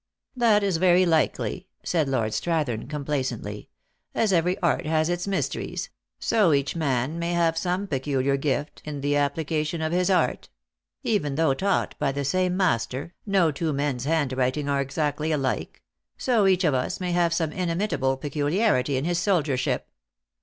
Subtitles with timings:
[0.35, 3.67] "That is very likely," said Lord Strathern, com placently."
[4.15, 9.01] As every art has its mysteries so each man may have some peculiar gift in
[9.01, 10.49] the application of his art;
[11.03, 15.83] even though taught by the same master, no two men s handwriting are exactly alike;
[16.17, 19.81] so each of us may have some inimitable peculiarity in his sol diership.